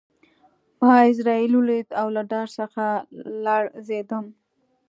ما 0.79 0.91
عزرائیل 1.07 1.51
ولید 1.57 1.87
او 2.01 2.07
له 2.15 2.21
ډار 2.31 2.47
څخه 2.57 2.85
لړزېدم 3.43 4.25